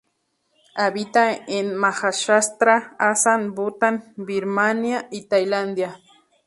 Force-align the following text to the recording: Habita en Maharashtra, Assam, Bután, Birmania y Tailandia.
Habita 0.75 1.25
en 1.47 1.75
Maharashtra, 1.75 2.95
Assam, 2.97 3.53
Bután, 3.53 4.13
Birmania 4.17 5.07
y 5.11 5.27
Tailandia. 5.27 5.99